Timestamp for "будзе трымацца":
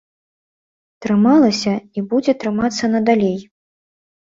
2.15-2.93